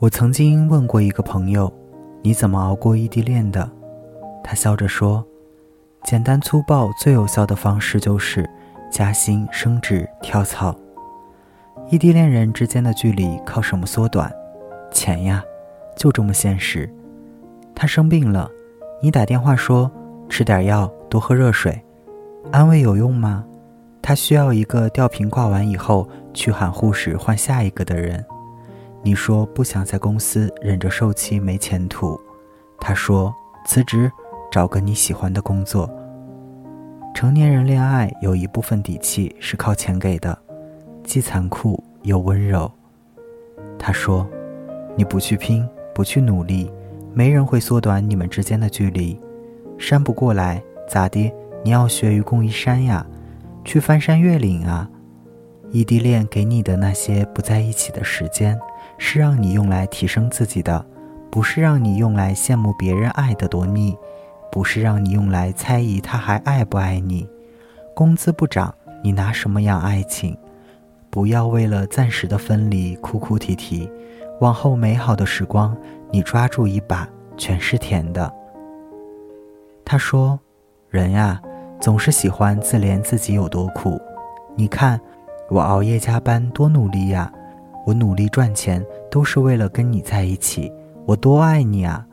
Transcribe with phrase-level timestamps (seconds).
[0.00, 1.72] 我曾经问过一个朋友
[2.20, 3.70] ：“你怎么熬过异地恋的？”
[4.42, 5.24] 他笑着说
[6.02, 8.48] ：“简单粗暴，最有效的方式就是
[8.90, 10.74] 加薪、升职、跳槽。
[11.90, 14.30] 异地恋人之间的距离靠什么缩短？
[14.90, 15.42] 钱呀，
[15.96, 16.92] 就这么现实。
[17.72, 18.50] 他生病了，
[19.00, 19.90] 你打电话说
[20.28, 21.80] 吃点药，多喝热水，
[22.50, 23.44] 安慰有用吗？
[24.02, 28.22] 他需要一个吊瓶挂完以后去喊护士换下一个的人。”
[29.06, 32.18] 你说不想在公司忍着受气没前途，
[32.80, 33.34] 他说
[33.66, 34.10] 辞职，
[34.50, 35.86] 找个你喜欢的工作。
[37.14, 40.36] 成年人恋爱有一部分底气是靠钱给的，
[41.02, 42.68] 既残酷又温柔。
[43.78, 44.26] 他说，
[44.96, 46.72] 你不去拼，不去努力，
[47.12, 49.20] 没人会缩短你们之间的距离。
[49.76, 51.30] 山不过来，咋的？
[51.62, 53.06] 你要学愚公移山呀，
[53.66, 54.88] 去翻山越岭啊。
[55.70, 58.58] 异地恋给你的那些不在一起的时间。
[58.98, 60.84] 是让你用来提升自己的，
[61.30, 63.96] 不是让你用来羡慕别人爱的多腻，
[64.50, 67.28] 不是让你用来猜疑他还爱不爱你。
[67.94, 70.36] 工资不涨，你拿什么养爱情？
[71.10, 73.88] 不要为了暂时的分离哭哭啼啼，
[74.40, 75.76] 往后美好的时光，
[76.10, 78.32] 你抓住一把，全是甜的。
[79.84, 80.38] 他说
[80.90, 81.40] ：“人呀，
[81.80, 84.00] 总是喜欢自怜自己有多苦。
[84.56, 85.00] 你看，
[85.50, 87.32] 我熬夜加班多努力呀。”
[87.84, 90.72] 我努力赚钱都是为了跟你在一起，
[91.06, 92.04] 我多爱你啊！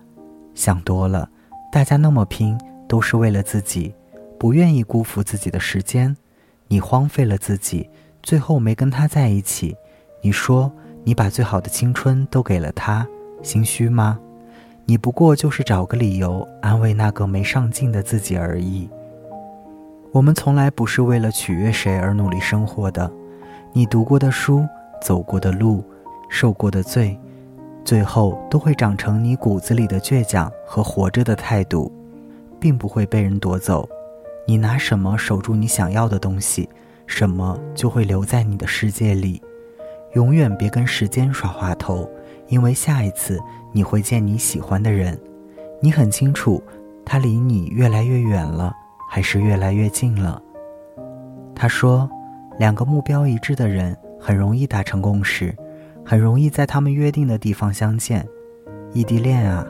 [0.54, 1.30] 想多了，
[1.72, 3.94] 大家那么拼都是为了自己，
[4.38, 6.16] 不愿意辜负自己的时间。
[6.68, 7.90] 你荒废了自己，
[8.22, 9.76] 最后没跟他在一起，
[10.22, 10.72] 你说
[11.06, 13.08] 你把最好的青春都给了他，
[13.42, 14.20] 心虚吗？
[14.86, 18.90] 你不过就是找个理由安慰那个没上进的自己而已。
[20.12, 23.10] 我们从来不是为了取悦谁而努力生活的，
[23.72, 24.68] 你读过的书。
[25.02, 25.84] 走过的路，
[26.30, 27.20] 受过的罪，
[27.84, 31.92] 最后都会长成你骨子里的倔强和活着的态度，
[32.60, 33.88] 并不会被人夺走。
[34.48, 36.70] 你拿什么守住你想要的东西，
[37.06, 39.42] 什么就会留在你的世界里。
[40.14, 42.10] 永远别跟时间耍滑头，
[42.48, 43.40] 因为下一次
[43.72, 45.18] 你会见你喜欢的人。
[45.80, 46.62] 你很清楚，
[47.06, 48.74] 他离你越来越远了，
[49.10, 50.42] 还是越来越近了。
[51.56, 52.10] 他说，
[52.60, 53.98] 两个目标一致的人。
[54.22, 55.54] 很容易达成共识，
[56.06, 58.26] 很容易在他们约定的地方相见。
[58.94, 59.66] 异地恋啊，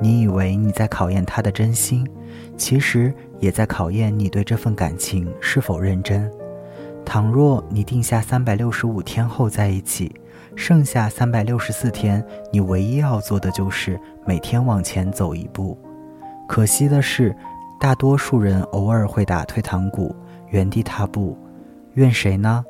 [0.00, 2.08] 你以为你在考验他的真心，
[2.56, 6.30] 其实也在考验你对这份感情是否认真。
[7.04, 10.14] 倘若你定下三百六十五天后在一起，
[10.56, 15.76] 剩下三百六十四天，你唯一要做的就是每天往前走一步。
[16.48, 17.36] 可惜的是，
[17.78, 20.14] 大多数人偶尔会打退堂鼓，
[20.48, 21.36] 原地踏步。
[21.94, 22.64] 怨谁呢？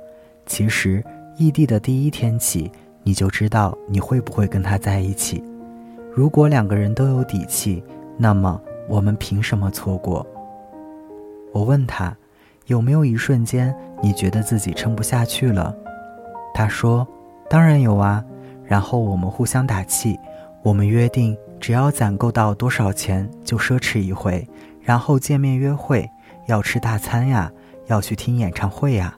[0.46, 1.04] 其实。
[1.40, 2.70] 异地的第一天起，
[3.02, 5.42] 你就知道你会不会跟他在一起。
[6.12, 7.82] 如果两个人都有底气，
[8.18, 10.26] 那么我们凭什么错过？
[11.54, 12.14] 我问他，
[12.66, 15.74] 有没有一瞬间你觉得自己撑不下去了？
[16.52, 17.08] 他说，
[17.48, 18.22] 当然有啊。
[18.62, 20.18] 然后我们互相打气，
[20.62, 24.46] 我们约定，只要攒够到多少钱就奢侈一回，
[24.82, 26.06] 然后见面约会，
[26.48, 27.50] 要吃大餐呀，
[27.86, 29.16] 要去听演唱会呀。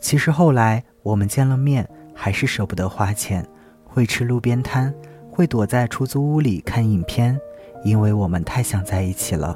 [0.00, 0.82] 其实后来。
[1.04, 3.46] 我们见了面，还是舍不得花钱，
[3.84, 4.92] 会吃路边摊，
[5.30, 7.38] 会躲在出租屋里看影片，
[7.84, 9.54] 因为我们太想在一起了。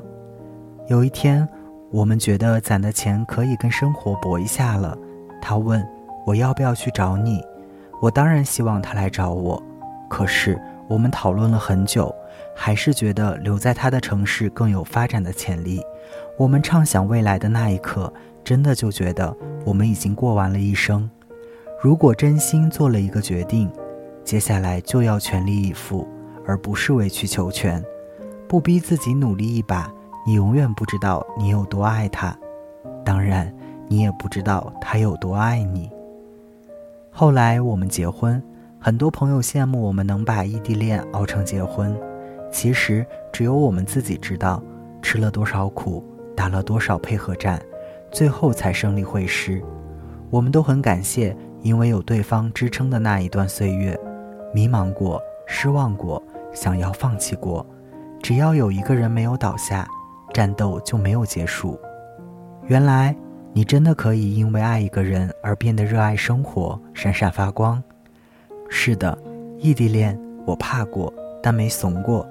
[0.88, 1.48] 有一天，
[1.91, 4.97] 我们觉得攒的钱可以跟生活搏一下了。
[5.41, 5.82] 他问
[6.26, 7.42] 我要不要去找你，
[8.03, 9.62] 我当然希望他来找我。
[10.10, 12.15] 可是我们讨论了很久，
[12.54, 15.80] 还是觉得留在他的城市更有发展的潜力。
[16.36, 18.12] 我们畅想未来的那一刻，
[18.44, 19.34] 真的就觉得
[19.65, 21.09] 我们已经过完了一生。
[21.81, 23.71] 如果真心做了一个决定，
[24.25, 26.05] 接下来就要全力以赴，
[26.44, 27.81] 而不是委曲求全，
[28.49, 29.89] 不逼自己努力一把。
[30.27, 32.37] 你永远不知道你有多爱他，
[33.05, 33.55] 当然，
[33.87, 35.89] 你也不知道他有多爱你。
[37.13, 38.42] 后来我们结婚，
[38.80, 41.97] 很多朋友羡慕我们能把异地恋熬成结婚，
[42.51, 44.60] 其实只有我们自己知道，
[45.01, 46.04] 吃了多少苦，
[46.34, 47.63] 打了多少配合战，
[48.10, 49.63] 最后才胜利会师。
[50.28, 51.34] 我们都很感谢。
[51.68, 53.94] 因为有对方支撑的那一段岁月，
[54.54, 56.22] 迷茫过，失望过，
[56.54, 57.65] 想要放弃过，
[58.22, 59.86] 只要有一个人没有倒下，
[60.32, 61.78] 战斗就没有结束。
[62.68, 63.15] 原来
[63.53, 67.82] 你真的可以因为爱一个人而变得热爱生活，闪闪发光。
[68.70, 69.18] 是的，
[69.59, 71.12] 异地恋我怕过，
[71.42, 72.26] 但没怂过。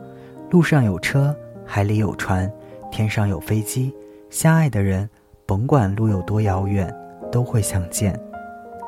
[0.49, 2.51] 路上有车，海里有船，
[2.89, 3.93] 天上有飞机，
[4.31, 5.07] 相爱的人，
[5.45, 6.91] 甭管路有多遥远，
[7.31, 8.19] 都会相见。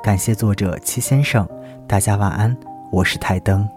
[0.10, 1.48] 感谢作者七先生，
[1.88, 2.58] 大家晚安，
[2.92, 3.70] 我是台灯。